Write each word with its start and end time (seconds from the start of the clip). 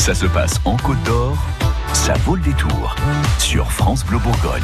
Ça 0.00 0.14
se 0.14 0.24
passe 0.24 0.58
en 0.64 0.78
Côte 0.78 1.02
d'Or, 1.02 1.36
ça 1.92 2.14
vaut 2.24 2.34
le 2.34 2.40
détour 2.40 2.96
sur 3.38 3.70
France 3.70 4.02
Bleu 4.02 4.16
Bourgogne. 4.16 4.62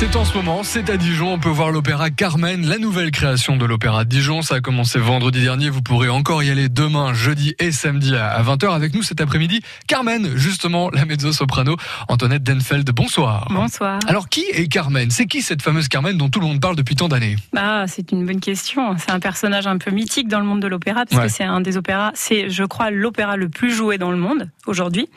C'est 0.00 0.16
en 0.16 0.24
ce 0.24 0.34
moment, 0.34 0.62
c'est 0.62 0.88
à 0.88 0.96
Dijon, 0.96 1.34
on 1.34 1.38
peut 1.38 1.50
voir 1.50 1.70
l'opéra 1.70 2.08
Carmen, 2.08 2.66
la 2.66 2.78
nouvelle 2.78 3.10
création 3.10 3.58
de 3.58 3.66
l'opéra 3.66 4.06
Dijon. 4.06 4.40
Ça 4.40 4.54
a 4.54 4.60
commencé 4.62 4.98
vendredi 4.98 5.42
dernier, 5.42 5.68
vous 5.68 5.82
pourrez 5.82 6.08
encore 6.08 6.42
y 6.42 6.48
aller 6.48 6.70
demain, 6.70 7.12
jeudi 7.12 7.54
et 7.58 7.70
samedi 7.70 8.16
à 8.16 8.42
20h. 8.42 8.74
Avec 8.74 8.94
nous 8.94 9.02
cet 9.02 9.20
après-midi, 9.20 9.60
Carmen, 9.86 10.34
justement, 10.36 10.88
la 10.90 11.04
mezzo-soprano 11.04 11.76
Antoinette 12.08 12.42
Denfeld. 12.42 12.90
Bonsoir. 12.92 13.48
Bonsoir. 13.50 13.98
Alors 14.06 14.30
qui 14.30 14.46
est 14.50 14.68
Carmen? 14.68 15.10
C'est 15.10 15.26
qui 15.26 15.42
cette 15.42 15.60
fameuse 15.60 15.88
Carmen 15.88 16.16
dont 16.16 16.30
tout 16.30 16.40
le 16.40 16.46
monde 16.46 16.62
parle 16.62 16.76
depuis 16.76 16.96
tant 16.96 17.08
d'années? 17.08 17.36
Ah, 17.54 17.84
c'est 17.86 18.10
une 18.10 18.24
bonne 18.24 18.40
question. 18.40 18.96
C'est 18.96 19.10
un 19.10 19.20
personnage 19.20 19.66
un 19.66 19.76
peu 19.76 19.90
mythique 19.90 20.28
dans 20.28 20.40
le 20.40 20.46
monde 20.46 20.62
de 20.62 20.66
l'opéra, 20.66 21.04
parce 21.04 21.22
que 21.22 21.28
c'est 21.28 21.44
un 21.44 21.60
des 21.60 21.76
opéras, 21.76 22.12
c'est, 22.14 22.48
je 22.48 22.64
crois, 22.64 22.90
l'opéra 22.90 23.36
le 23.36 23.50
plus 23.50 23.74
joué 23.74 23.98
dans 23.98 24.12
le 24.12 24.16
monde 24.16 24.48
aujourd'hui. 24.66 25.10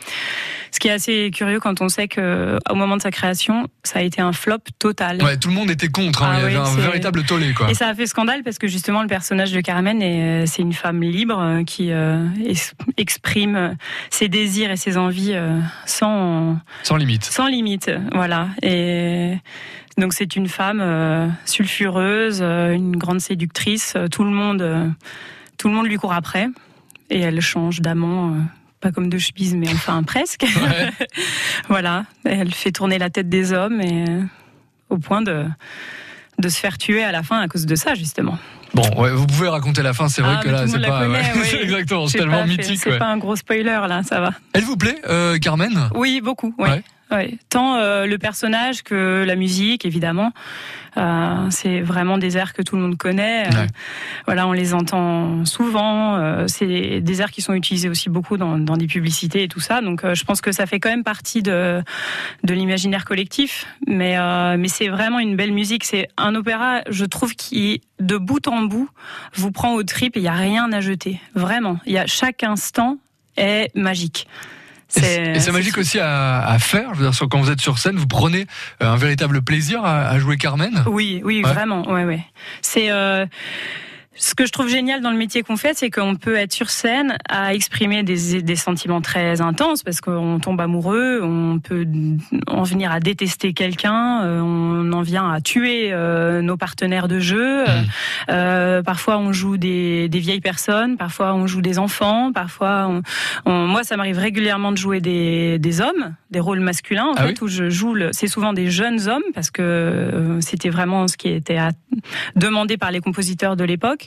Ce 0.74 0.80
qui 0.80 0.88
est 0.88 0.92
assez 0.92 1.30
curieux 1.32 1.60
quand 1.60 1.82
on 1.82 1.88
sait 1.88 2.08
que 2.08 2.58
au 2.68 2.74
moment 2.74 2.98
de 2.98 3.02
sa 3.04 3.12
création, 3.12 3.68
ça 3.84 4.00
a 4.00 4.02
été 4.02 4.22
un 4.22 4.34
flop 4.34 4.58
total. 4.80 5.22
Ouais, 5.22 5.38
tout 5.38 5.50
le 5.50 5.54
monde 5.54 5.70
était 5.70 5.88
contre. 5.88 6.24
Hein. 6.24 6.32
Ah 6.34 6.40
Il 6.40 6.42
y 6.52 6.58
avait 6.58 6.68
un 6.68 6.76
véritable 6.76 7.24
tollé, 7.26 7.54
quoi. 7.54 7.70
Et 7.70 7.76
ça 7.76 7.90
a 7.90 7.94
fait 7.94 8.08
scandale 8.08 8.42
parce 8.42 8.58
que 8.58 8.68
justement 8.68 9.04
le 9.04 9.08
personnage 9.08 9.52
de 9.52 9.62
Carmen, 9.62 10.02
euh, 10.02 10.46
c'est 10.48 10.64
une 10.64 10.74
femme 10.74 11.04
libre 11.04 11.40
euh, 11.40 11.64
qui 11.64 11.92
euh, 11.92 12.28
exprime 12.98 13.78
ses 14.10 14.30
désirs 14.30 14.72
et 14.72 14.76
ses 14.76 14.98
envies 14.98 15.36
sans 15.86 16.58
sans 16.82 16.96
limite. 16.96 17.26
Sans 17.26 17.46
limite, 17.46 17.92
voilà. 18.12 18.48
Et 18.64 19.36
donc 20.00 20.14
c'est 20.14 20.36
une 20.36 20.48
femme 20.48 21.36
sulfureuse, 21.46 22.42
une 22.42 22.96
grande 22.96 23.22
séductrice. 23.22 23.96
Tout 24.12 24.24
le 24.24 24.32
monde, 24.32 24.92
tout 25.60 25.68
le 25.68 25.76
monde 25.76 25.86
lui 25.86 25.98
court 25.98 26.14
après 26.14 26.48
et 27.12 27.20
elle 27.20 27.42
change 27.42 27.80
d'amant 27.82 28.36
pas 28.84 28.92
comme 28.92 29.08
de 29.08 29.18
chemise, 29.18 29.56
mais 29.56 29.70
enfin 29.70 30.04
presque. 30.04 30.46
voilà, 31.70 32.06
elle 32.26 32.54
fait 32.54 32.72
tourner 32.72 33.00
la 33.00 33.10
tête 33.10 33.30
des 33.30 33.54
hommes 33.54 33.80
et 33.80 34.06
euh, 34.10 34.22
au 34.90 34.98
point 34.98 35.22
de 35.22 35.46
de 36.40 36.50
se 36.50 36.60
faire 36.60 36.78
tuer 36.78 37.04
à 37.04 37.12
la 37.12 37.24
fin 37.24 37.40
à 37.40 37.48
cause 37.48 37.66
de 37.66 37.76
ça 37.76 37.96
justement. 37.96 38.38
Bon, 38.74 38.84
ouais, 38.98 39.12
vous 39.12 39.28
pouvez 39.28 39.48
raconter 39.48 39.84
la 39.84 39.94
fin, 39.94 40.10
c'est 40.10 40.22
vrai 40.22 40.36
ah, 40.40 40.44
que 40.44 40.50
là, 40.50 40.68
c'est 40.68 40.80
pas. 40.80 41.04
Connaît, 41.04 41.20
ouais. 41.20 41.62
Exactement, 41.64 42.08
c'est 42.08 42.18
tellement 42.18 42.46
mythique. 42.46 42.80
C'est 42.84 42.98
pas 42.98 43.06
un 43.06 43.18
gros 43.18 43.36
spoiler 43.36 43.80
là, 43.88 44.02
ça 44.04 44.20
va. 44.20 44.32
Elle 44.54 44.64
vous 44.64 44.76
plaît, 44.76 45.00
euh, 45.08 45.38
Carmen? 45.38 45.90
Oui, 45.96 46.22
beaucoup. 46.22 46.54
Ouais. 46.58 46.84
Tant 47.50 47.76
euh, 47.76 48.06
le 48.06 48.18
personnage 48.18 48.84
que 48.84 49.24
la 49.26 49.36
musique, 49.36 49.86
évidemment. 49.86 50.32
Euh, 50.96 51.48
c'est 51.50 51.82
vraiment 51.82 52.20
des 52.20 52.38
airs 52.38 52.54
que 52.54 52.62
tout 52.62 52.76
le 52.76 52.84
monde 52.84 52.98
connaît. 52.98 53.48
Euh, 53.48 53.66
voilà, 54.26 54.48
on 54.48 54.52
les 54.52 54.74
entend 54.74 55.44
souvent. 55.46 56.48
C'est 56.48 57.02
des 57.02 57.22
airs 57.22 57.32
qui 57.32 57.42
sont 57.42 57.54
utilisés 57.54 57.90
aussi 57.90 58.10
beaucoup 58.10 58.38
dans, 58.38 58.58
dans 58.58 58.78
des 58.78 58.88
publicités 58.88 59.44
et 59.44 59.48
tout 59.48 59.60
ça. 59.60 59.82
Donc, 59.82 60.02
je 60.06 60.24
pense 60.24 60.42
que 60.42 60.52
ça 60.52 60.66
fait 60.66 60.80
quand 60.80 60.90
même 60.90 61.04
partie 61.04 61.42
de 61.42 61.82
de 62.44 62.54
l'imaginaire 62.54 63.06
collectif. 63.06 63.66
Mais 63.88 64.18
mais 64.58 64.68
c'est 64.68 64.90
vraiment 64.90 65.20
une 65.20 65.36
belle 65.36 65.54
musique. 65.54 65.84
C'est 65.84 66.10
un 66.18 66.36
opéra, 66.36 66.82
je 66.90 67.06
trouve, 67.06 67.34
qui 67.36 67.82
de 68.00 68.18
bout 68.18 68.48
en 68.48 68.64
bout 68.64 68.90
vous 69.34 69.52
prend 69.52 69.74
au 69.74 69.84
trip 69.84 70.16
et 70.16 70.20
il 70.20 70.24
y 70.24 70.28
a 70.28 70.34
rien 70.34 70.72
à 70.72 70.82
jeter. 70.82 71.20
Vraiment, 71.34 71.80
il 71.86 71.94
y 71.94 71.98
a 71.98 72.06
chaque 72.06 72.44
instant 72.44 72.98
est 73.36 73.76
magique. 73.76 74.28
Et 75.02 75.40
c'est 75.40 75.52
magique 75.52 75.78
aussi 75.78 76.00
à, 76.00 76.46
à, 76.46 76.60
faire. 76.60 76.94
Je 76.94 77.00
veux 77.00 77.10
dire, 77.10 77.28
quand 77.30 77.40
vous 77.40 77.52
êtes 77.52 77.62
sur 77.62 77.80
scène, 77.80 77.98
vous 77.98 78.08
prenez 78.08 78.46
euh, 78.82 78.92
un 78.92 78.96
véritable 78.96 79.42
plaisir 79.42 79.84
à, 79.84 80.08
à 80.08 80.20
jouer 80.20 80.38
Carmen? 80.38 80.84
Oui, 80.88 81.22
oui, 81.24 81.42
vraiment. 81.42 81.90
Ouais, 81.92 82.06
ouais. 82.06 82.24
C'est 82.62 82.92
euh, 82.92 83.26
ce 84.16 84.36
que 84.36 84.46
je 84.46 84.52
trouve 84.52 84.70
génial 84.70 85.02
dans 85.02 85.10
le 85.10 85.18
métier 85.18 85.42
qu'on 85.42 85.58
fait, 85.58 85.74
c'est 85.76 85.90
qu'on 85.90 86.16
peut 86.16 86.36
être 86.36 86.54
sur 86.54 86.70
scène 86.70 87.18
à 87.28 87.56
exprimer 87.56 88.04
des, 88.04 88.44
des 88.44 88.56
sentiments 88.56 89.02
très 89.02 89.42
intenses 89.42 89.82
parce 89.82 90.02
qu'on 90.02 90.40
tombe 90.40 90.62
amoureux, 90.62 91.22
on 91.24 91.60
peut 91.60 91.88
en 92.48 92.64
venir 92.64 92.92
à 92.92 93.00
détester 93.00 93.54
quelqu'un, 93.54 94.24
euh, 94.24 94.40
on 94.40 94.92
en 94.94 95.02
vient 95.02 95.32
à 95.32 95.42
tuer 95.42 95.90
euh, 95.92 96.42
nos 96.42 96.58
partenaires 96.58 97.08
de 97.08 97.20
jeu. 97.20 97.64
Mmh. 97.64 97.70
Euh, 98.30 98.84
parfois, 98.84 99.18
on 99.18 99.34
joue 99.34 99.58
des, 99.58 100.10
des, 100.10 100.20
vieilles 100.20 100.42
personnes, 100.42 100.96
parfois 100.98 101.34
on 101.34 101.48
joue 101.48 101.62
des 101.62 101.80
enfants, 101.80 102.32
parfois, 102.32 103.02
on, 103.46 103.52
moi, 103.52 103.84
ça 103.84 103.98
m'arrive 103.98 104.20
régulièrement 104.20 104.72
de 104.72 104.78
jouer 104.78 105.02
des, 105.02 105.58
des, 105.58 105.82
hommes, 105.82 106.16
des 106.30 106.40
rôles 106.40 106.60
masculins 106.60 107.08
en 107.08 107.16
ah 107.18 107.28
fait, 107.28 107.42
où 107.42 107.48
je 107.48 107.70
joue. 107.70 107.96
C'est 108.12 108.28
souvent 108.28 108.54
des 108.54 108.70
jeunes 108.70 109.08
hommes 109.08 109.24
parce 109.34 109.50
que 109.50 110.38
c'était 110.40 110.70
vraiment 110.70 111.08
ce 111.08 111.18
qui 111.18 111.30
était 111.30 111.60
demandé 112.36 112.78
par 112.78 112.92
les 112.92 113.00
compositeurs 113.00 113.56
de 113.56 113.64
l'époque. 113.64 114.03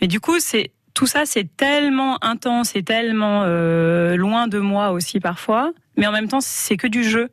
Mais 0.00 0.06
du 0.06 0.20
coup, 0.20 0.40
c'est 0.40 0.72
tout 0.94 1.06
ça, 1.06 1.26
c'est 1.26 1.56
tellement 1.56 2.22
intense 2.24 2.74
et 2.74 2.82
tellement 2.82 3.42
euh, 3.44 4.16
loin 4.16 4.48
de 4.48 4.58
moi 4.58 4.90
aussi 4.90 5.20
parfois. 5.20 5.72
Mais 5.96 6.06
en 6.06 6.12
même 6.12 6.28
temps, 6.28 6.40
c'est 6.40 6.76
que 6.76 6.88
du 6.88 7.04
jeu. 7.04 7.30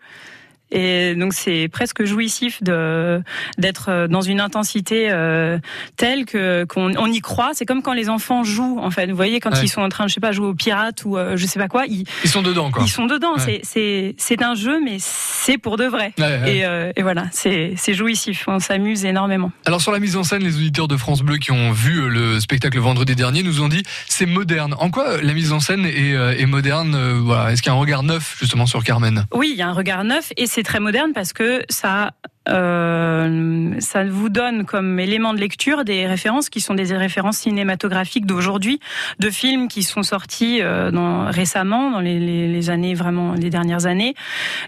Et 0.72 1.16
donc 1.16 1.34
c'est 1.34 1.70
presque 1.72 2.04
jouissif 2.06 2.62
de 2.64 3.22
d'être 3.58 4.08
dans 4.08 4.22
une 4.22 4.40
intensité 4.40 5.10
euh, 5.12 5.60
telle 5.96 6.26
que 6.26 6.66
qu'on 6.66 6.96
on 6.98 7.08
y 7.08 7.20
croit. 7.22 7.52
C'est 7.54 7.66
comme 7.66 7.82
quand 7.82 7.94
les 7.94 8.10
enfants 8.10 8.44
jouent 8.44 8.80
en 8.82 8.90
fait. 8.90 9.08
Vous 9.08 9.16
voyez 9.16 9.40
quand 9.40 9.52
ils 9.62 9.70
sont 9.70 9.82
en 9.82 9.90
train, 9.90 10.08
je 10.08 10.14
sais 10.14 10.20
pas, 10.20 10.32
jouer 10.32 10.48
aux 10.48 10.56
pirates 10.56 11.06
ou 11.06 11.18
euh, 11.18 11.38
je 11.38 11.46
sais 11.46 11.60
pas 11.60 11.68
quoi. 11.68 11.86
Ils, 11.88 12.06
ils 12.24 12.30
sont 12.30 12.42
dedans 12.42 12.72
quoi. 12.72 12.84
Ils 12.84 12.90
sont 12.90 13.06
dedans. 13.06 13.38
C'est 13.38 13.62
c'est 13.64 14.16
c'est 14.18 14.42
un 14.42 14.56
jeu, 14.56 14.80
mais 14.84 14.98
c'est 15.00 15.58
pour 15.58 15.78
de 15.78 15.86
vrai. 15.86 16.14
Et, 16.18 16.66
euh, 16.66 16.92
et, 16.96 17.04
voilà, 17.04 17.26
c'est 17.32 17.74
c'est 17.78 17.94
jouissif. 17.94 18.46
On 18.48 18.60
s'amuse 18.60 19.06
énormément. 19.06 19.52
Alors 19.66 19.82
sur 19.82 19.92
la 19.92 20.00
mise 20.00 20.16
en 20.16 20.24
scène, 20.24 20.44
les 20.44 20.56
auditeurs 20.58 20.88
de 20.88 20.98
France 20.98 21.22
Bleu 21.22 21.38
qui 21.38 21.52
ont 21.52 21.72
vu 21.72 22.10
le 22.10 22.40
spectacle 22.40 22.80
vendredi 22.80 23.16
dernier 23.16 23.44
nous 23.44 23.62
ont 23.62 23.68
dit 23.68 23.84
c'est 24.08 24.26
moderne. 24.26 24.76
En 24.80 24.90
quoi 24.90 25.22
la 25.22 25.34
mise 25.34 25.52
en 25.52 25.60
scène 25.60 25.86
est, 25.86 26.12
est 26.12 26.46
moderne 26.46 27.20
Voilà, 27.20 27.52
est-ce 27.52 27.62
qu'il 27.62 27.72
y 27.72 27.74
a 27.74 27.78
un 27.78 27.80
regard 27.80 28.04
neuf 28.04 28.38
justement 28.40 28.66
sur 28.66 28.84
Carmen? 28.84 29.26
Oui, 29.34 29.52
il 29.54 29.58
y 29.58 29.62
a 29.62 29.68
un 29.68 29.74
regard 29.74 30.04
neuf 30.04 30.32
et 30.38 30.48
c'est 30.56 30.64
très 30.64 30.80
moderne 30.80 31.12
parce 31.14 31.34
que 31.34 31.64
ça 31.68 32.14
euh, 32.48 33.74
ça 33.80 34.06
vous 34.06 34.30
donne 34.30 34.66
comme 34.66 35.00
élément 35.02 35.34
de 35.34 35.40
lecture 35.40 35.84
des 35.84 36.08
références 36.08 36.50
qui 36.50 36.62
sont 36.62 36.76
des 36.76 36.96
références 36.96 37.40
cinématographiques 37.40 38.26
d'aujourd'hui, 38.26 38.80
de 39.20 39.30
films 39.30 39.68
qui 39.68 39.84
sont 39.84 40.04
sortis 40.04 40.62
euh, 40.62 40.92
dans, 40.92 41.26
récemment, 41.30 41.92
dans 41.92 42.00
les, 42.00 42.20
les, 42.20 42.48
les, 42.48 42.70
années 42.70 42.94
vraiment 42.94 43.34
les 43.34 43.50
dernières 43.50 43.86
années, 43.86 44.14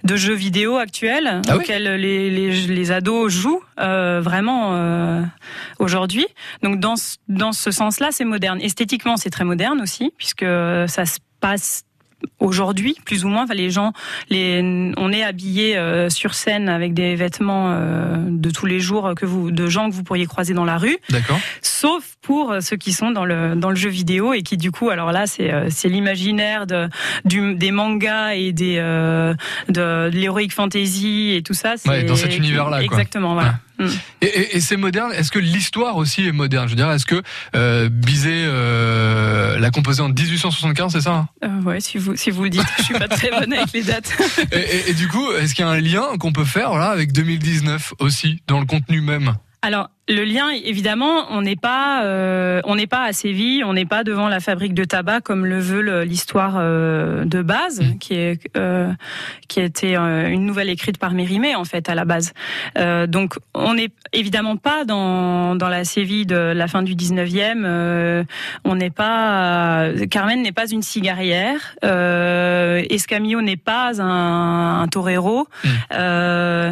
de 0.04 0.18
jeux 0.18 0.34
vidéo 0.34 0.76
actuels 0.76 1.42
ah 1.48 1.56
auxquels 1.56 1.96
les, 2.02 2.30
les, 2.32 2.92
ados 2.92 3.32
jouent 3.32 3.64
euh, 3.80 4.20
vraiment 4.22 5.26
aujourd'hui. 5.80 6.26
Donc 6.64 6.82
dans 6.82 6.96
dans 7.30 7.54
ce 7.54 7.72
sens-là, 7.72 8.10
c'est 8.12 8.26
moderne. 8.26 8.60
Esthétiquement, 8.60 9.16
c'est 9.16 9.30
très 9.30 9.46
moderne 9.46 9.80
aussi 9.82 10.12
puisque 10.18 10.46
ça 10.88 11.06
se 11.06 11.20
passe 11.40 11.84
aujourd'hui, 12.40 12.96
plus 13.06 13.26
ou 13.26 13.30
moins. 13.30 13.46
Les 13.54 13.70
gens, 13.70 13.94
les, 14.30 14.94
on 14.98 15.12
est 15.12 15.24
habillé 15.24 15.78
euh, 15.78 16.10
sur 16.10 16.34
scène 16.34 16.70
avec 16.70 16.94
des 16.94 17.16
vêtements 17.16 17.72
euh, 17.72 18.18
de 18.28 18.50
tous 18.50 18.66
les 18.66 18.80
jours 18.80 19.14
que 19.16 19.26
vous, 19.26 19.52
de 19.52 19.68
gens 19.68 19.90
que 19.90 19.96
vous 19.96 20.04
pourriez 20.04 20.26
croiser 20.26 20.54
dans 20.54 20.66
la 20.66 20.78
rue. 20.78 20.98
D'accord. 21.10 21.40
Sauf 21.62 22.16
pour 22.22 22.56
ceux 22.62 22.78
qui 22.78 22.94
sont 22.94 23.12
dans 23.12 23.26
le 23.26 23.56
dans 23.56 23.70
le 23.70 23.76
jeu 23.76 23.90
vidéo 23.90 24.34
et 24.34 24.42
qui 24.42 24.58
du 24.58 24.72
coup, 24.72 24.90
alors 24.90 25.12
là, 25.12 25.28
c'est 25.28 25.52
euh, 25.52 25.68
c'est 25.70 25.90
l'imaginaire 25.90 26.68
de 26.68 26.88
du, 27.26 27.56
des 27.56 27.72
mangas 27.72 28.36
et 28.36 28.52
des 28.52 28.78
de, 28.78 29.36
de 29.70 30.10
l'heroic 30.14 30.50
fantasy 30.50 31.34
et 31.36 31.42
tout 31.42 31.54
ça. 31.54 31.76
Ouais, 31.86 32.04
dans 32.04 32.16
cet 32.16 32.38
univers-là. 32.38 32.84
Exactement. 32.84 33.34
Voilà. 33.34 33.60
Mm. 33.80 33.86
Et, 34.22 34.58
et, 34.58 34.60
c'est 34.60 34.78
moderne. 34.78 35.12
Est-ce 35.14 35.32
que 35.32 35.40
l'histoire 35.40 35.98
aussi 35.98 36.28
est 36.28 36.32
moderne? 36.32 36.66
Je 36.66 36.72
veux 36.72 36.76
dire, 36.76 36.90
est-ce 36.92 37.06
que 37.06 37.22
euh, 37.56 37.90
Bizet 37.90 38.32
euh, 38.34 39.60
l'a 39.60 39.70
composé 39.70 40.02
en 40.02 40.10
1875, 40.10 40.94
c'est 40.94 41.02
ça 41.02 41.14
hein? 41.14 41.28
Euh, 41.44 41.62
Ouais, 41.62 41.80
si 41.80 41.98
vous 41.98 42.16
si 42.16 42.32
vous 42.32 42.44
le 42.44 42.50
dites, 42.50 42.66
je 42.78 42.84
suis 42.84 42.94
pas 42.94 43.08
très 43.08 43.30
bonne 43.30 43.54
avec 43.54 43.72
les 43.74 43.84
dates. 43.84 44.16
et, 44.52 44.90
et, 44.90 44.94
du 44.94 45.08
coup, 45.08 45.32
est-ce 45.34 45.54
qu'il 45.54 45.66
y 45.66 45.68
a 45.68 45.72
un 45.72 45.80
lien 45.80 46.18
qu'on 46.20 46.32
peut 46.32 46.46
faire 46.46 46.70
voilà 46.70 46.90
avec 46.90 47.12
2019 47.12 47.94
aussi 48.00 48.42
dans 48.48 48.60
le 48.60 48.66
contenu 48.66 49.02
même? 49.02 49.36
Alors, 49.62 49.90
le 50.10 50.24
lien, 50.24 50.50
évidemment, 50.50 51.26
on 51.32 51.42
n'est 51.42 51.58
pas, 51.58 52.04
euh, 52.04 52.62
on 52.64 52.76
n'est 52.76 52.88
pas 52.88 53.04
à 53.04 53.14
Séville, 53.14 53.64
on 53.66 53.74
n'est 53.74 53.86
pas 53.86 54.04
devant 54.04 54.30
la 54.30 54.40
fabrique 54.40 54.74
de 54.74 54.86
tabac 54.86 55.22
comme 55.22 55.46
le 55.46 55.60
veut 55.60 56.04
l'histoire 56.04 56.56
euh, 56.58 57.26
de 57.26 57.42
base, 57.42 57.82
mmh. 57.82 57.98
qui 57.98 58.14
est, 58.16 58.40
euh, 58.56 58.92
qui 59.50 59.60
était 59.60 59.96
une 59.96 60.46
nouvelle 60.46 60.70
écrite 60.70 60.98
par 60.98 61.12
Mérimée 61.12 61.56
en 61.56 61.66
fait 61.66 61.90
à 61.90 61.96
la 61.96 62.06
base. 62.06 62.34
donc, 63.08 63.36
on 63.54 63.74
n'est 63.74 63.90
évidemment 64.14 64.56
pas 64.56 64.86
dans 64.86 65.56
dans 65.56 65.70
la 65.70 65.84
Séville 65.84 66.26
de 66.26 66.36
la 66.36 66.68
fin 66.68 66.84
du 66.84 66.96
19e. 66.96 68.26
on 68.64 68.76
n'est 68.76 68.90
pas, 68.90 69.90
Carmen 70.10 70.42
n'est 70.42 70.52
pas 70.52 70.70
une 70.70 70.84
cigarière. 70.84 71.76
Escamillo 72.90 73.42
n'est 73.42 73.58
pas 73.58 74.02
un, 74.02 74.82
un 74.82 74.88
torero. 74.88 75.48
Mmh. 75.64 76.72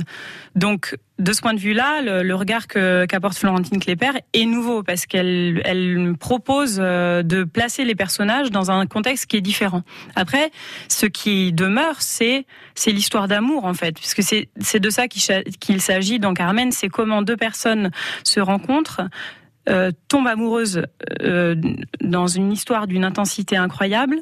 donc, 0.56 0.96
de 1.20 1.32
ce 1.32 1.42
point 1.42 1.54
de 1.54 1.60
vue-là, 1.60 2.02
le, 2.02 2.36
regard 2.36 2.68
que 2.68 3.06
Florentine 3.34 3.80
Klepper 3.80 4.12
est 4.34 4.46
nouveau 4.46 4.84
parce 4.84 5.06
qu'elle 5.06 5.62
elle 5.66 6.14
propose 6.20 6.78
euh, 6.80 7.24
de 7.24 7.44
placer 7.44 7.86
les 7.86 7.96
personnages 7.96 8.52
dans 8.52 8.72
un 8.72 8.86
contexte 8.86 9.26
qui 9.26 9.38
est 9.38 9.42
différent. 9.42 9.84
Après, 10.16 10.52
ce 10.88 11.06
qui 11.06 11.54
demeure, 11.54 12.02
c'est 12.02 12.46
c'est 12.76 12.92
l'histoire 12.92 13.28
d'amour 13.28 13.66
en 13.66 13.74
fait, 13.74 13.96
puisque 13.96 14.22
c'est 14.22 14.80
de 14.80 14.90
ça 14.90 15.08
qu'il 15.08 15.82
s'agit 15.82 16.20
dans 16.20 16.34
Carmen, 16.34 16.72
c'est 16.72 16.90
comment 16.90 17.22
deux 17.22 17.38
personnes 17.38 17.92
se 18.24 18.40
rencontrent 18.40 19.02
euh, 19.68 19.92
tombe 20.10 20.28
amoureuse 20.28 20.84
euh, 21.24 21.56
dans 22.00 22.28
une 22.28 22.52
histoire 22.52 22.86
d'une 22.86 23.04
intensité 23.04 23.58
incroyable 23.58 24.18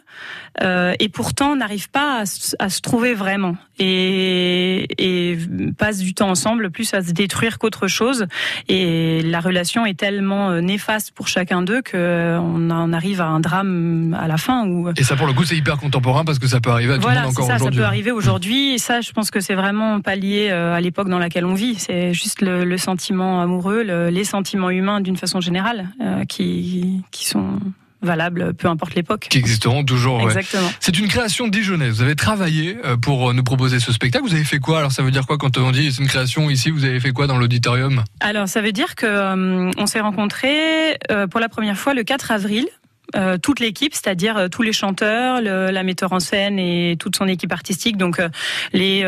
euh, 0.62 0.94
et 1.00 1.10
pourtant 1.10 1.57
n'arrive 1.57 1.90
pas 1.90 2.24
à, 2.60 2.69
se 2.69 2.81
trouver 2.81 3.13
vraiment. 3.13 3.57
Et, 3.78 4.88
et 4.98 5.38
passe 5.78 6.00
du 6.00 6.13
temps 6.13 6.30
ensemble 6.30 6.72
plus 6.72 6.94
à 6.94 7.01
se 7.01 7.12
détruire 7.12 7.60
qu'autre 7.60 7.88
chose. 7.88 8.25
Et 8.69 9.22
la 9.24 9.42
relation 9.42 9.86
est 9.86 10.00
tellement 10.00 10.62
néfaste 10.62 11.12
pour 11.12 11.28
chacun 11.28 11.62
d'eux 11.62 11.81
qu'on 11.81 12.69
en 12.69 12.94
arrive 12.94 13.19
à 13.19 13.28
un 13.28 13.42
drame 13.42 14.18
à 14.18 14.28
la 14.28 14.38
fin 14.38 14.66
où 14.66 14.90
et 14.95 15.04
ça 15.04 15.16
pour 15.16 15.28
le 15.28 15.34
coup 15.34 15.44
c'est 15.44 15.57
hyper 15.57 15.78
contemporain 15.78 16.24
parce 16.24 16.40
que 16.40 16.48
ça 16.48 16.62
peut 16.62 16.69
arriver 16.69 16.94
à 16.94 16.98
tout 17.00 17.07
le 17.07 17.16
monde 17.16 17.25
encore 17.25 17.45
aujourd'hui. 17.45 17.66
Ça 17.66 17.81
peut 17.81 17.86
arriver 17.86 18.12
aujourd'hui. 18.12 18.74
Et 18.75 18.78
ça 18.78 19.01
je 19.01 19.12
pense 19.12 19.30
que 19.30 19.42
c'est 19.42 19.56
vraiment 19.56 20.00
pas 20.00 20.16
lié 20.16 20.51
à 20.51 20.80
l'époque 20.80 21.10
dans 21.10 21.19
laquelle 21.19 21.45
on 21.45 21.54
vit. 21.54 21.75
C'est 21.75 22.13
juste 22.13 22.42
le, 22.42 22.63
le, 22.63 22.78
sentiment 22.78 23.42
amoureux 23.42 23.84
le, 23.84 24.10
les 24.10 24.24
sentiments 24.24 24.69
humains 24.69 25.01
d'une 25.01 25.18
façon 25.18 25.32
générale 25.41 25.89
euh, 26.01 26.25
qui, 26.25 27.01
qui 27.12 27.25
sont 27.25 27.59
valables, 28.01 28.53
peu 28.53 28.68
importe 28.68 28.95
l'époque. 28.95 29.27
Qui 29.30 29.38
existeront 29.38 29.83
toujours. 29.85 30.21
Exactement. 30.24 30.69
C'est 30.80 31.00
une 31.00 31.07
création 31.07 31.47
dijonnaise. 31.47 31.95
Vous 31.95 32.01
avez 32.01 32.15
travaillé 32.15 32.77
euh, 32.83 32.97
pour 32.97 33.30
euh, 33.30 33.33
nous 33.33 33.44
proposer 33.44 33.80
ce 33.80 33.94
spectacle. 33.94 34.25
Vous 34.25 34.33
avez 34.33 34.44
fait 34.44 34.59
quoi? 34.59 34.80
Alors 34.80 34.91
ça 34.91 35.03
veut 35.03 35.12
dire 35.12 35.25
quoi 35.25 35.38
quand 35.38 35.57
on 35.57 35.71
dit 35.71 35.91
c'est 35.91 36.01
une 36.01 36.09
création 36.09 36.50
ici? 36.50 36.69
Vous 36.69 36.83
avez 36.83 37.00
fait 37.00 37.12
quoi 37.12 37.27
dans 37.27 37.38
l'auditorium? 37.38 38.03
Alors 38.19 38.47
ça 38.47 38.62
veut 38.62 38.74
dire 38.74 38.95
que 38.95 39.74
on 39.77 39.85
s'est 39.85 40.01
rencontrés 40.01 40.97
pour 41.31 41.39
la 41.39 41.50
première 41.50 41.77
fois 41.77 41.94
le 41.94 42.03
4 42.03 42.31
avril 42.31 42.68
euh, 43.15 43.38
toute 43.38 43.59
l'équipe, 43.59 43.94
c'est-à-dire 43.94 44.38
euh, 44.38 44.47
tous 44.47 44.63
les 44.63 44.74
chanteurs, 44.74 45.39
le, 45.39 45.69
la 45.69 45.83
metteur 45.83 46.13
en 46.13 46.19
scène 46.19 46.57
et 46.57 46.95
toute 47.00 47.15
son 47.15 47.27
équipe 47.27 47.51
artistique, 47.51 47.95
donc 47.95 48.19
euh, 48.19 48.30
les 48.71 49.03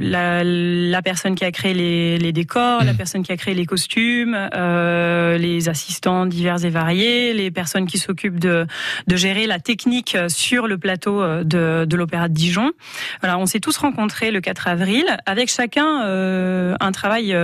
la, 0.00 0.42
la, 0.44 1.02
personne 1.02 1.34
qui 1.34 1.44
a 1.44 1.50
créé 1.50 1.74
les, 1.74 2.18
les 2.18 2.32
décors, 2.32 2.84
la 2.84 2.92
mmh. 2.92 2.96
personne 2.96 3.22
qui 3.22 3.32
a 3.32 3.36
créé 3.36 3.54
les 3.54 3.66
costumes, 3.66 4.36
les 4.54 5.68
assistants 5.68 6.26
divers 6.26 6.64
et 6.64 6.70
variés, 6.70 7.32
les 7.32 7.50
personnes 7.50 7.86
qui 7.86 7.98
s'occupent 7.98 8.40
de, 8.40 8.66
de 9.06 9.16
gérer 9.16 9.46
la 9.46 9.58
technique 9.58 10.16
sur 10.28 10.66
le 10.66 10.78
plateau 10.78 11.22
de, 11.44 11.84
de 11.84 11.96
l'Opéra 11.96 12.28
de 12.28 12.34
Dijon. 12.34 12.72
Voilà, 13.20 13.38
on 13.38 13.46
s'est 13.46 13.60
tous 13.60 13.76
rencontrés 13.76 14.30
le 14.30 14.40
4 14.40 14.68
avril 14.68 15.04
avec 15.26 15.50
chacun 15.50 15.86
un 16.80 16.92
travail 16.92 17.36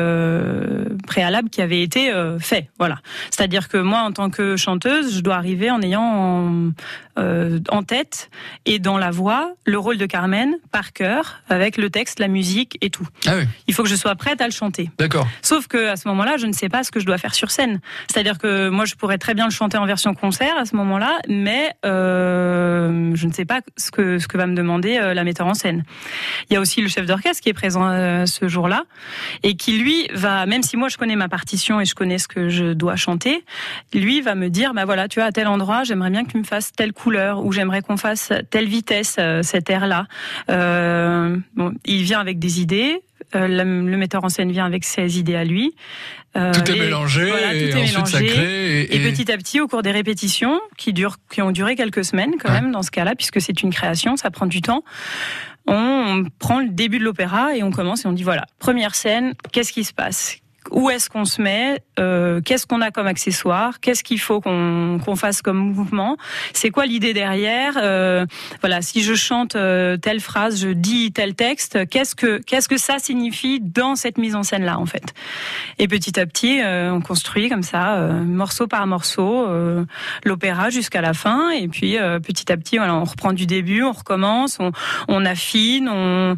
préalable 1.07 1.51
qui 1.51 1.63
avait 1.63 1.83
été 1.83 2.13
fait. 2.39 2.69
Voilà, 2.79 2.99
c'est-à-dire 3.31 3.69
que 3.69 3.79
moi 3.79 4.01
en 4.01 4.13
tant 4.13 4.31
que 4.31 4.57
chanteuse, 4.57 5.17
je 5.17 5.21
dois 5.21 5.37
arriver 5.37 5.71
en 5.71 5.81
ayant 5.83 6.03
en, 6.03 6.71
euh, 7.19 7.61
en, 7.69 7.83
tête 7.83 8.31
et 8.65 8.79
dans 8.79 8.97
la 8.97 9.11
voix 9.11 9.53
le 9.67 9.79
rôle 9.79 9.99
de 9.99 10.07
Carmen 10.07 10.55
par 10.71 10.93
cœur, 10.93 11.43
avec 11.49 11.77
le 11.77 11.91
texte, 11.91 12.19
la 12.19 12.29
musique 12.29 12.42
et 12.81 12.91
tout. 12.91 13.07
Ah 13.27 13.33
oui. 13.37 13.45
Il 13.67 13.75
faut 13.75 13.83
que 13.83 13.89
je 13.89 13.97
sois 13.97 14.15
prête 14.15 14.41
à 14.41 14.47
le 14.47 14.53
chanter. 14.53 14.91
D'accord. 14.99 15.27
Sauf 15.43 15.67
que 15.67 15.89
à 15.89 15.97
ce 15.97 16.09
moment-là, 16.09 16.37
je 16.37 16.47
ne 16.47 16.53
sais 16.53 16.69
pas 16.69 16.85
ce 16.85 16.91
que 16.91 17.01
je 17.01 17.07
dois 17.07 17.19
faire 17.19 17.35
sur 17.35 17.51
scène. 17.51 17.81
C'est-à-dire 18.11 18.39
que 18.39 18.69
moi, 18.69 18.85
je 18.85 18.95
pourrais 18.95 19.19
très 19.19 19.35
bien 19.35 19.45
le 19.45 19.51
chanter 19.51 19.79
en 19.79 19.87
version 19.87 20.15
concert 20.15 20.57
à 20.59 20.65
ce 20.65 20.77
moment-là, 20.77 21.19
mais 21.29 21.73
euh, 21.85 23.13
je 23.15 23.27
ne 23.27 23.33
sais 23.33 23.45
pas 23.45 23.61
ce 23.77 23.91
que 23.91 24.19
ce 24.19 24.29
que 24.29 24.37
va 24.37 24.47
me 24.47 24.55
demander 24.55 24.99
euh, 24.99 25.15
la 25.15 25.25
metteur 25.25 25.47
en 25.47 25.55
scène. 25.55 25.85
Il 26.51 26.55
y 26.55 26.57
a 26.57 26.61
aussi 26.61 26.81
le 26.81 26.89
chef 26.89 27.07
d'orchestre 27.07 27.43
qui 27.43 27.49
est 27.49 27.55
présent 27.55 27.89
euh, 27.89 28.27
ce 28.27 28.49
jour-là 28.49 28.85
et 29.43 29.55
qui 29.55 29.79
lui 29.79 30.09
va, 30.13 30.47
même 30.47 30.63
si 30.63 30.77
moi 30.77 30.89
je 30.89 30.97
connais 30.97 31.17
ma 31.17 31.29
partition 31.29 31.81
et 31.81 31.85
je 31.85 31.95
connais 31.95 32.19
ce 32.19 32.29
que 32.29 32.49
je 32.49 32.73
dois 32.73 32.97
chanter, 32.97 33.45
lui 33.95 34.21
va 34.21 34.35
me 34.35 34.49
dire, 34.49 34.75
bah 34.75 34.85
voilà, 34.85 35.09
tu 35.09 35.21
vois, 35.21 35.29
à 35.29 35.33
tel 35.33 35.47
endroit, 35.47 35.85
j'aimerais 35.85 36.11
bien 36.11 36.25
que 36.25 36.31
tu 36.31 36.39
me 36.39 36.45
fasses 36.45 36.73
telle 36.73 36.93
couleur 36.93 37.45
ou 37.45 37.53
j'aimerais 37.53 37.83
qu'on 37.83 37.97
fasse 37.97 38.33
telle 38.51 38.67
vitesse, 38.67 39.19
cet 39.43 39.71
air-là. 39.71 40.07
Bon, 40.49 41.75
il 41.85 42.03
vient 42.03 42.21
avec 42.21 42.32
des 42.39 42.61
idées. 42.61 43.01
Euh, 43.35 43.49
le, 43.49 43.97
metteur 43.97 44.25
en 44.25 44.29
scène 44.29 44.51
vient 44.53 44.67
avec 44.67 44.85
ses 44.85 45.19
idées 45.19 45.37
à 45.37 45.45
lui. 45.45 45.75
Euh, 46.37 46.53
tout 46.53 46.71
est 46.71 46.79
mélangé 46.79 47.29
et 47.29 47.75
ensuite 47.75 48.07
ça 48.07 48.23
crée. 48.23 48.83
Et, 48.83 49.11
petit 49.11 49.31
à 49.31 49.37
petit, 49.37 49.61
au 49.61 49.69
cours 49.69 49.83
des 49.83 49.91
répétitions, 49.91 50.61
qui 50.77 50.93
durent, 50.93 51.17
qui 51.31 51.43
ont 51.43 51.51
duré 51.51 51.77
quelques 51.77 52.05
semaines 52.05 52.33
quand 52.41 52.53
même 52.53 52.73
dans 52.73 52.83
ce 52.83 52.91
cas-là, 52.91 53.15
puisque 53.15 53.41
c'est 53.41 53.63
une 53.63 53.73
création, 53.73 54.17
ça 54.17 54.31
prend 54.31 54.47
du 54.47 54.61
temps. 54.61 54.85
On 55.67 56.25
prend 56.39 56.61
le 56.61 56.69
début 56.69 56.99
de 56.99 57.05
l'opéra 57.05 57.57
et 57.57 57.63
on 57.63 57.71
commence 57.71 58.05
et 58.05 58.09
on 58.09 58.13
dit 58.13 58.25
voilà, 58.25 58.47
première 58.59 58.95
scène, 58.95 59.35
qu'est-ce 59.53 59.73
qui 59.73 59.85
se 59.85 59.93
passe? 59.93 60.39
Où 60.73 60.91
est-ce 60.91 61.09
qu'on 61.09 61.25
se 61.25 61.41
met, 61.41 61.83
euh, 61.99 62.41
qu'est-ce 62.41 62.67
qu'on 62.67 62.81
a 62.81 62.91
comme 62.91 63.07
accessoire, 63.07 63.81
qu'est-ce 63.81 64.03
qu'il 64.03 64.19
faut 64.19 64.41
qu'on 64.41 65.17
fasse 65.17 65.43
comme 65.43 65.59
mouvement, 65.59 66.17
c'est 66.53 66.71
quoi 66.71 66.87
l'idée 66.87 67.13
derrière. 67.13 67.75
Euh, 67.77 68.27
voilà, 68.61 68.83
si 68.83 69.03
je 69.03 69.15
chante 69.15 69.57
euh, 69.57 69.97
telle 69.97 70.21
phrase, 70.21 70.61
je 70.61 70.69
dis 70.69 71.13
tel 71.13 71.35
texte, 71.35 71.87
qu'est-ce 71.89 72.15
que 72.15 72.39
qu'est-ce 72.39 72.69
que 72.69 72.79
ça 72.79 72.99
signifie 72.99 73.61
dans 73.61 73.95
cette 73.95 74.19
mise 74.19 74.35
en 74.35 74.43
scène 74.43 74.65
là 74.65 74.79
en 74.79 74.87
fait? 74.87 75.15
Et 75.79 75.89
petit 75.89 76.19
à 76.19 76.27
petit, 76.27 76.61
on 76.65 77.01
construit 77.01 77.49
comme 77.49 77.63
ça, 77.63 77.97
morceau 78.25 78.67
par 78.67 78.87
morceau, 78.87 79.47
l'opéra 80.25 80.71
jusqu'à 80.71 81.01
la 81.01 81.13
fin. 81.13 81.51
Et 81.51 81.69
puis 81.69 81.97
petit 82.23 82.51
à 82.51 82.57
petit, 82.57 82.79
voilà, 82.79 82.95
on 82.95 83.05
reprend 83.05 83.33
du 83.33 83.47
début, 83.47 83.83
on 83.83 83.93
recommence, 83.93 84.59
on, 85.09 85.25
affine, 85.25 85.89
on, 85.89 86.37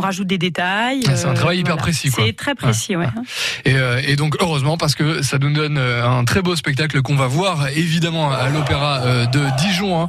on 0.00 0.02
rajoute 0.02 0.26
des 0.26 0.38
détails. 0.38 1.02
Ah, 1.06 1.14
c'est 1.14 1.26
un 1.26 1.34
travail 1.34 1.58
euh, 1.58 1.60
hyper 1.60 1.76
précis. 1.76 2.10
C'est 2.10 2.34
très 2.34 2.54
précis, 2.54 2.96
ouais. 2.96 3.08
Ah. 3.14 3.20
Euh, 3.68 4.00
et, 4.06 4.16
donc 4.16 4.36
heureusement 4.40 4.78
parce 4.78 4.94
que 4.94 5.20
ça 5.20 5.38
nous 5.38 5.52
donne 5.52 5.76
euh, 5.76 6.08
un 6.08 6.24
très 6.24 6.40
beau 6.40 6.56
spectacle 6.56 7.02
qu'on 7.02 7.16
va 7.16 7.26
voir 7.26 7.68
évidemment 7.68 8.32
à 8.32 8.48
l'Opéra 8.48 9.26
de 9.26 9.40
Dijon. 9.58 10.02
Hein. 10.02 10.06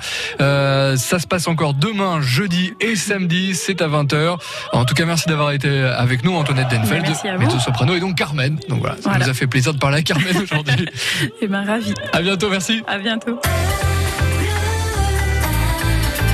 ça 0.98 1.20
se 1.20 1.28
passe 1.28 1.48
encore 1.48 1.74
demain, 1.74 2.22
jeudi 2.22 2.74
et 2.80 2.96
samedi. 2.96 3.54
C'est 3.54 3.82
à 3.82 3.88
20h. 3.88 4.38
En 4.72 4.86
tout 4.86 4.96
cas, 4.96 5.06
merci 5.06 5.28
d'avoir 5.28 5.52
été 5.52 5.70
avec 5.70 6.24
nous, 6.24 6.34
Antoinette 6.36 6.70
Denfeld, 6.70 7.06
mezzo 7.40 7.60
soprano 7.60 7.96
et 7.96 8.00
donc 8.00 8.16
Carmen. 8.16 8.58
Donc 8.70 8.80
voilà, 8.80 8.96
ça 9.02 9.18
nous 9.18 9.30
a 9.30 9.34
fait 9.34 9.48
plaisir 9.48 9.74
de 9.74 9.80
parler 9.80 9.98
à 9.98 10.02
Carmen 10.02 10.38
aujourd'hui. 10.44 10.88
et 11.42 11.48
bien 11.48 11.66
ravi. 11.66 11.94
À 12.14 12.22
bientôt, 12.22 12.50
merci. 12.50 12.82
À 12.88 12.98
bientôt. 12.98 13.40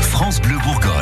France 0.01 0.42
Bleu 0.42 0.57
Bourgogne. 0.63 0.97